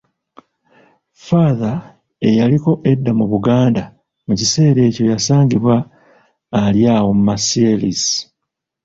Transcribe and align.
Father, 1.25 1.75
eyaliko 2.27 2.71
edda 2.91 3.11
mu 3.19 3.25
Buganda, 3.31 3.83
mu 4.25 4.33
kiseera 4.39 4.79
ekyo 4.89 5.03
yasangibwa 5.11 5.75
ali 6.63 6.81
awo 6.95 7.11
Marseilles. 7.27 8.03